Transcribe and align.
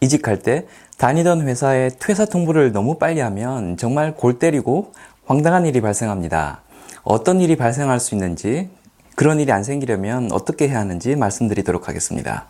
이직할 0.00 0.38
때 0.38 0.66
다니던 0.96 1.46
회사에 1.46 1.90
퇴사 1.98 2.26
통보를 2.26 2.72
너무 2.72 2.98
빨리 2.98 3.20
하면 3.20 3.76
정말 3.76 4.14
골 4.14 4.38
때리고 4.38 4.92
황당한 5.26 5.66
일이 5.66 5.80
발생합니다. 5.80 6.62
어떤 7.02 7.40
일이 7.40 7.56
발생할 7.56 8.00
수 8.00 8.14
있는지, 8.14 8.70
그런 9.14 9.40
일이 9.40 9.50
안 9.50 9.64
생기려면 9.64 10.30
어떻게 10.32 10.68
해야 10.68 10.78
하는지 10.78 11.16
말씀드리도록 11.16 11.88
하겠습니다. 11.88 12.46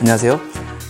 안녕하세요. 0.00 0.40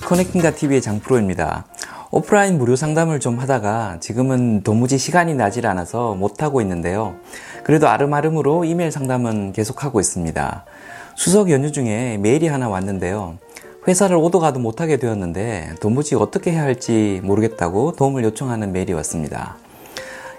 커넥팅다 0.05 0.53
TV의 0.53 0.81
장프로입니다. 0.81 1.67
오프라인 2.15 2.59
무료 2.59 2.77
상담을 2.77 3.21
좀 3.21 3.39
하다가 3.39 3.97
지금은 4.01 4.63
도무지 4.63 4.99
시간이 4.99 5.35
나질 5.35 5.67
않아서 5.67 6.15
못하고 6.15 6.61
있는데요. 6.61 7.17
그래도 7.65 7.89
아름아름으로 7.89 8.65
이메일 8.65 8.91
상담은 8.91 9.53
계속하고 9.53 10.01
있습니다. 10.01 10.65
수석 11.15 11.51
연휴 11.51 11.71
중에 11.71 12.19
메일이 12.19 12.49
하나 12.49 12.69
왔는데요. 12.69 13.39
회사를 13.87 14.17
오도 14.17 14.41
가도 14.41 14.61
못하게 14.61 14.97
되었는데 14.97 15.75
도무지 15.81 16.15
어떻게 16.15 16.53
해야 16.53 16.63
할지 16.63 17.21
모르겠다고 17.25 17.93
도움을 17.93 18.25
요청하는 18.25 18.73
메일이 18.73 18.93
왔습니다. 18.95 19.57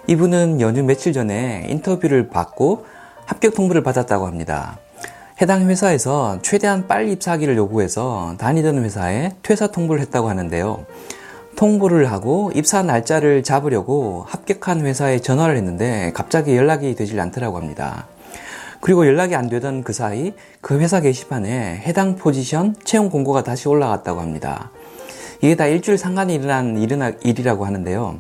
이분은 0.07 0.59
연휴 0.61 0.83
며칠 0.83 1.13
전에 1.13 1.65
인터뷰를 1.69 2.29
받고 2.29 2.85
합격 3.25 3.53
통보를 3.53 3.83
받았다고 3.83 4.25
합니다. 4.25 4.77
해당 5.41 5.69
회사에서 5.69 6.39
최대한 6.41 6.87
빨리 6.87 7.13
입사하기를 7.13 7.57
요구해서 7.57 8.35
다니던 8.37 8.83
회사에 8.83 9.31
퇴사 9.43 9.67
통보를 9.67 10.01
했다고 10.01 10.29
하는데요. 10.29 10.85
통보를 11.63 12.11
하고 12.11 12.51
입사 12.53 12.83
날짜를 12.83 13.41
잡으려고 13.41 14.25
합격한 14.27 14.85
회사에 14.85 15.19
전화를 15.19 15.55
했는데 15.55 16.11
갑자기 16.13 16.57
연락이 16.57 16.93
되질 16.93 17.17
않더라고 17.21 17.55
합니다. 17.55 18.05
그리고 18.81 19.07
연락이 19.07 19.33
안 19.33 19.47
되던 19.47 19.85
그 19.85 19.93
사이 19.93 20.33
그 20.59 20.77
회사 20.81 20.99
게시판에 20.99 21.77
해당 21.77 22.17
포지션 22.17 22.75
채용 22.83 23.09
공고가 23.09 23.43
다시 23.43 23.69
올라갔다고 23.69 24.19
합니다. 24.19 24.71
이게 25.39 25.55
다 25.55 25.65
일주일 25.65 25.97
상간에 25.97 26.35
일어난 26.35 27.17
일이라고 27.23 27.65
하는데요. 27.65 28.17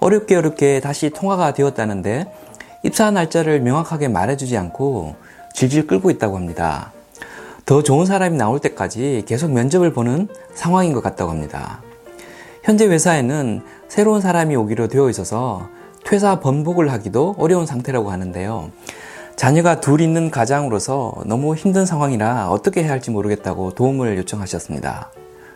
어렵게 0.00 0.34
어렵게 0.34 0.80
다시 0.80 1.10
통화가 1.10 1.54
되었다는데 1.54 2.26
입사 2.82 3.08
날짜를 3.12 3.60
명확하게 3.60 4.08
말해주지 4.08 4.56
않고 4.56 5.14
질질 5.52 5.86
끌고 5.86 6.10
있다고 6.10 6.36
합니다. 6.36 6.90
더 7.66 7.84
좋은 7.84 8.04
사람이 8.04 8.36
나올 8.36 8.58
때까지 8.58 9.22
계속 9.28 9.52
면접을 9.52 9.92
보는 9.92 10.26
상황인 10.54 10.92
것 10.92 11.04
같다고 11.04 11.30
합니다. 11.30 11.80
현재 12.64 12.86
회사에는 12.86 13.60
새로운 13.88 14.22
사람이 14.22 14.56
오기로 14.56 14.88
되어 14.88 15.10
있어서 15.10 15.68
퇴사 16.02 16.40
번복을 16.40 16.90
하기도 16.92 17.34
어려운 17.38 17.66
상태라고 17.66 18.10
하는데요. 18.10 18.70
자녀가 19.36 19.80
둘 19.80 20.00
있는 20.00 20.30
가장으로서 20.30 21.14
너무 21.26 21.54
힘든 21.56 21.84
상황이라 21.84 22.48
어떻게 22.48 22.82
해야 22.82 22.92
할지 22.92 23.10
모르겠다고 23.10 23.72
도움을 23.72 24.16
요청하셨습니다. 24.16 25.10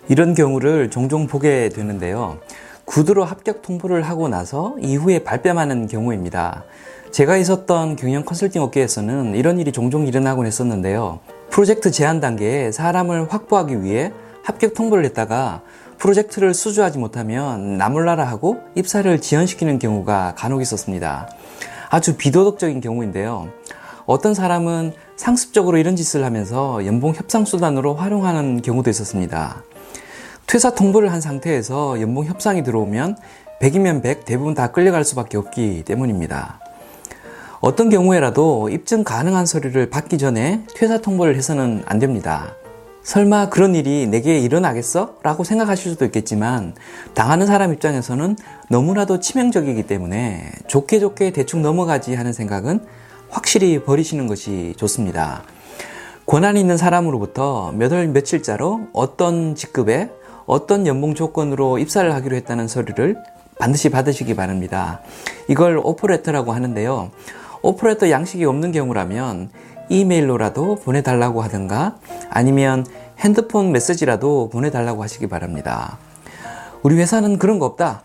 이런 0.08 0.34
경우를 0.34 0.90
종종 0.90 1.26
보게 1.26 1.70
되는데요. 1.70 2.36
구두로 2.84 3.24
합격 3.24 3.62
통보를 3.62 4.02
하고 4.02 4.28
나서 4.28 4.76
이후에 4.78 5.24
발뺌하는 5.24 5.86
경우입니다. 5.86 6.64
제가 7.10 7.38
있었던 7.38 7.96
경영 7.96 8.22
컨설팅 8.22 8.60
업계에서는 8.60 9.34
이런 9.34 9.58
일이 9.58 9.72
종종 9.72 10.06
일어나곤 10.06 10.44
했었는데요. 10.44 11.20
프로젝트 11.48 11.90
제한 11.90 12.20
단계에 12.20 12.70
사람을 12.70 13.32
확보하기 13.32 13.82
위해 13.82 14.12
합격 14.42 14.74
통보를 14.74 15.06
했다가 15.06 15.62
프로젝트를 15.98 16.54
수주하지 16.54 16.98
못하면 16.98 17.77
나몰라라 17.77 18.24
하고 18.24 18.60
입사를 18.74 19.20
지연시키는 19.20 19.78
경우가 19.78 20.34
간혹 20.36 20.62
있었습니다. 20.62 21.28
아주 21.91 22.16
비도덕적인 22.16 22.80
경우인데요. 22.80 23.48
어떤 24.06 24.32
사람은 24.32 24.92
상습적으로 25.16 25.76
이런 25.76 25.96
짓을 25.96 26.24
하면서 26.24 26.84
연봉 26.86 27.12
협상 27.14 27.44
수단으로 27.44 27.94
활용하는 27.94 28.62
경우도 28.62 28.88
있었습니다. 28.88 29.62
퇴사 30.46 30.70
통보를 30.70 31.12
한 31.12 31.20
상태에서 31.20 32.00
연봉 32.00 32.25
협상이 32.25 32.62
들어오면 32.62 33.16
100이면 33.60 34.03
100 34.03 34.25
대부분 34.25 34.54
다 34.54 34.69
끌려갈 34.72 35.04
수밖에 35.04 35.36
없기 35.36 35.82
때문입니다. 35.84 36.60
어떤 37.60 37.91
경우에라도 37.91 38.69
입증 38.69 39.03
가능한 39.03 39.44
서류를 39.44 39.91
받기 39.91 40.16
전에 40.16 40.65
퇴사 40.75 40.98
통보를 40.98 41.36
해서는 41.36 41.82
안 41.86 41.98
됩니다. 41.98 42.54
설마 43.03 43.48
그런 43.48 43.75
일이 43.75 44.06
내게 44.06 44.38
일어나겠어? 44.38 45.16
라고 45.22 45.44
생각하실 45.44 45.92
수도 45.92 46.04
있겠지만 46.04 46.75
당하는 47.14 47.47
사람 47.47 47.72
입장에서는 47.72 48.36
너무나도 48.69 49.20
치명적이기 49.20 49.84
때문에 49.84 50.53
좋게 50.66 50.98
좋게 51.00 51.31
대충 51.31 51.62
넘어가지 51.62 52.14
하는 52.14 52.32
생각은 52.32 52.81
확실히 53.31 53.82
버리시는 53.82 54.26
것이 54.26 54.75
좋습니다. 54.76 55.42
권한 56.26 56.59
있는 56.59 56.76
사람으로부터 56.76 57.72
몇 57.72 57.92
월 57.92 58.09
며칠자로 58.09 58.88
어떤 58.92 59.54
직급에 59.54 60.10
어떤 60.44 60.86
연봉 60.86 61.15
조건으로 61.15 61.78
입사를 61.78 62.12
하기로 62.15 62.36
했다는 62.36 62.69
서류를 62.69 63.16
반드시 63.59 63.88
받으시기 63.88 64.34
바랍니다. 64.34 65.00
이걸 65.48 65.80
오퍼레터라고 65.82 66.53
하는데요. 66.53 67.10
오퍼레터 67.62 68.10
양식이 68.10 68.44
없는 68.44 68.72
경우라면 68.72 69.50
이메일로라도 69.88 70.76
보내달라고 70.76 71.43
하든가 71.43 71.97
아니면 72.31 72.87
핸드폰 73.19 73.72
메시지라도 73.72 74.49
보내달라고 74.50 75.03
하시기 75.03 75.26
바랍니다. 75.26 75.99
우리 76.82 76.97
회사는 76.97 77.38
그런 77.38 77.59
거 77.59 77.66
없다. 77.66 78.03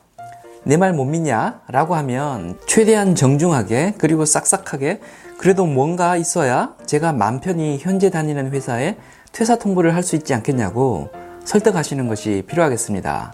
내 0.66 0.78
말 0.78 0.94
못 0.94 1.04
믿냐? 1.06 1.60
라고 1.68 1.94
하면 1.96 2.58
최대한 2.68 3.16
정중하게 3.16 3.96
그리고 3.98 4.24
싹싹하게 4.26 5.02
그래도 5.38 5.66
뭔가 5.66 6.16
있어야 6.16 6.74
제가 6.86 7.12
맘 7.12 7.42
편히 7.42 7.78
현재 7.82 8.10
다니는 8.10 8.52
회사에 8.52 8.96
퇴사 9.34 9.58
통보를 9.58 9.94
할 9.94 10.04
수 10.04 10.16
있지 10.16 10.34
않겠냐고 10.34 11.10
설득하시는 11.44 12.08
것이 12.08 12.44
필요하겠습니다. 12.48 13.34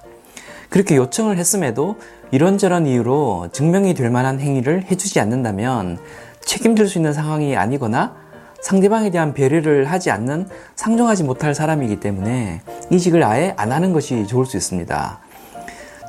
그렇게 0.70 0.96
요청을 0.96 1.38
했음에도 1.38 1.98
이런저런 2.32 2.88
이유로 2.88 3.50
증명이 3.52 3.94
될 3.94 4.09
만한 4.09 4.40
행위를 4.40 4.86
해주지 4.90 5.20
않는다면 5.20 6.00
책임질 6.42 6.88
수 6.88 6.98
있는 6.98 7.14
상황이 7.14 7.56
아니거나 7.56 8.16
상대방에 8.62 9.09
대한 9.09 9.34
배려를 9.34 9.86
하지 9.86 10.12
않는 10.12 10.47
상종하지 10.75 11.24
못할 11.24 11.56
사람이기 11.56 12.00
때문에 12.00 12.62
이직을 12.90 13.24
아예 13.24 13.53
안 13.58 13.72
하는 13.72 13.94
것이 13.94 14.28
좋을 14.28 14.46
수 14.46 14.58
있습니다. 14.58 15.20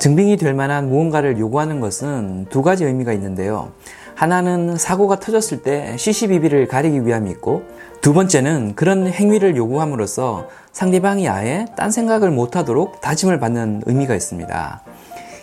증빙이 0.01 0.39
될 0.39 0.55
만한 0.55 0.89
무언가를 0.89 1.39
요구하는 1.39 1.79
것은 1.81 2.47
두 2.49 2.63
가지 2.63 2.85
의미가 2.85 3.13
있는데요. 3.13 3.73
하나는 4.15 4.77
사고가 4.77 5.19
터졌을 5.19 5.63
때 5.63 5.97
CCBB를 5.97 6.67
가리기 6.67 7.07
위함이 7.07 7.31
있고 7.31 7.63
두 8.01 8.13
번째는 8.13 8.75
그런 8.77 9.07
행위를 9.07 9.57
요구함으로써 9.57 10.49
상대방이 10.73 11.29
아예 11.29 11.67
딴 11.77 11.91
생각을 11.91 12.31
못하도록 12.31 13.01
다짐을 13.01 13.41
받는 13.41 13.83
의미가 13.87 14.15
있습니다. 14.15 14.83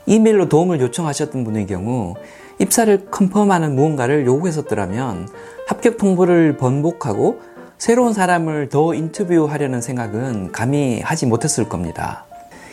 이메일로 0.07 0.49
도움을 0.49 0.79
요청하셨던 0.79 1.43
분의 1.43 1.67
경우 1.67 2.15
입사를 2.59 3.05
컨펌하는 3.11 3.75
무언가를 3.75 4.25
요구했었더라면 4.25 5.27
합격 5.67 5.97
통보를 5.97 6.57
번복하고 6.57 7.41
새로운 7.77 8.13
사람을 8.13 8.69
더 8.69 8.95
인터뷰하려는 8.95 9.81
생각은 9.81 10.51
감히 10.51 11.01
하지 11.01 11.27
못했을 11.27 11.69
겁니다. 11.69 12.25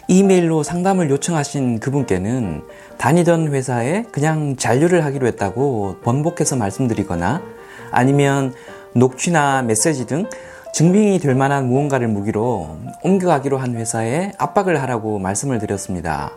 이메일로 0.07 0.63
상담을 0.63 1.11
요청하신 1.11 1.81
그분께는 1.81 2.63
다니던 2.99 3.53
회사에 3.53 4.05
그냥 4.13 4.57
잔류를 4.57 5.05
하기로 5.05 5.27
했다고 5.27 5.97
번복해서 6.03 6.57
말씀드리거나 6.57 7.43
아니면 7.91 8.55
녹취나 8.95 9.63
메시지 9.63 10.07
등 10.07 10.27
증빙이 10.73 11.19
될 11.19 11.35
만한 11.35 11.69
무언가를 11.69 12.09
무기로 12.09 12.79
옮겨가기로 13.03 13.59
한 13.59 13.75
회사에 13.75 14.33
압박을 14.39 14.81
하라고 14.83 15.19
말씀을 15.19 15.59
드렸습니다. 15.59 16.33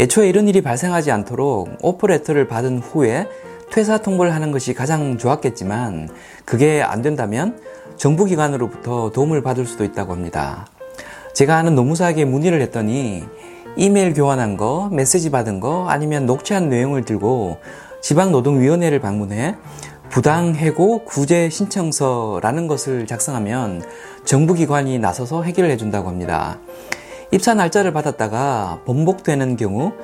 애초에 0.00 0.28
이런 0.28 0.48
일이 0.48 0.60
발생하지 0.62 1.10
않도록 1.10 1.78
오퍼레터를 1.82 2.48
받은 2.48 2.78
후에 2.78 3.26
퇴사 3.70 3.98
통보를 3.98 4.34
하는 4.34 4.52
것이 4.52 4.74
가장 4.74 5.18
좋았겠지만 5.18 6.08
그게 6.44 6.82
안 6.82 7.02
된다면 7.02 7.58
정부기관으로부터 7.96 9.10
도움을 9.10 9.42
받을 9.42 9.66
수도 9.66 9.84
있다고 9.84 10.12
합니다. 10.12 10.66
제가 11.34 11.56
아는 11.56 11.74
노무사에게 11.74 12.24
문의를 12.24 12.60
했더니 12.60 13.24
이메일 13.76 14.12
교환한 14.12 14.58
거, 14.58 14.90
메시지 14.92 15.30
받은 15.30 15.60
거, 15.60 15.88
아니면 15.88 16.26
녹취한 16.26 16.68
내용을 16.68 17.04
들고 17.04 17.58
지방노동위원회를 18.02 19.00
방문해 19.00 19.56
부당해고 20.10 21.04
구제 21.04 21.48
신청서라는 21.48 22.66
것을 22.66 23.06
작성하면 23.06 23.82
정부기관이 24.26 24.98
나서서 24.98 25.42
해결을 25.42 25.70
해준다고 25.70 26.08
합니다. 26.08 26.58
입사 27.32 27.54
날짜를 27.54 27.94
받았다가 27.94 28.80
번복되는 28.84 29.56
경우 29.56 29.94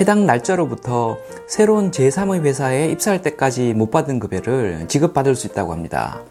해당 0.00 0.24
날짜로부터 0.24 1.18
새로운 1.46 1.90
제3의 1.90 2.42
회사에 2.44 2.86
입사할 2.86 3.20
때까지 3.20 3.74
못 3.74 3.90
받은 3.90 4.18
급여를 4.18 4.88
지급받을 4.88 5.34
수 5.34 5.48
있다고 5.48 5.72
합니다. 5.72 6.22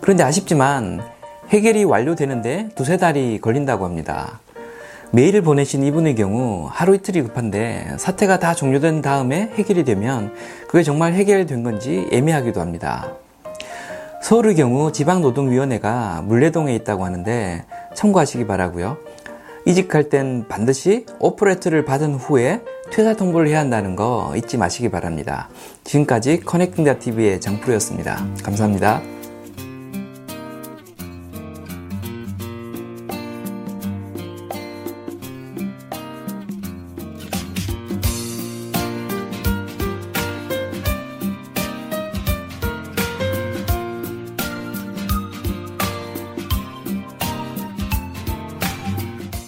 그런데 0.00 0.24
아쉽지만 0.24 1.02
해결이 1.50 1.84
완료되는데 1.84 2.70
두세 2.74 2.96
달이 2.96 3.42
걸린다고 3.42 3.84
합니다. 3.84 4.40
메일을 5.10 5.42
보내신 5.42 5.82
이분의 5.82 6.14
경우 6.14 6.66
하루 6.70 6.94
이틀이 6.94 7.20
급한데 7.24 7.96
사태가 7.98 8.38
다 8.38 8.54
종료된 8.54 9.02
다음에 9.02 9.50
해결이 9.56 9.84
되면 9.84 10.32
그게 10.68 10.82
정말 10.82 11.12
해결된 11.12 11.62
건지 11.62 12.08
애매하기도 12.10 12.62
합니다. 12.62 13.12
서울의 14.22 14.54
경우 14.54 14.90
지방노동위원회가 14.90 16.22
물레동에 16.24 16.74
있다고 16.76 17.04
하는데 17.04 17.66
참고하시기 17.94 18.46
바라고요. 18.46 18.96
이직할 19.64 20.08
땐 20.08 20.46
반드시 20.48 21.06
오퍼레이트를 21.20 21.84
받은 21.84 22.14
후에 22.14 22.62
퇴사 22.90 23.14
통보를 23.14 23.48
해야 23.48 23.60
한다는 23.60 23.96
거 23.96 24.32
잊지 24.36 24.58
마시기 24.58 24.90
바랍니다. 24.90 25.48
지금까지 25.84 26.40
커넥팅다 26.40 26.98
TV의 26.98 27.40
장프로였습니다. 27.40 28.26
감사합니다. 28.42 29.02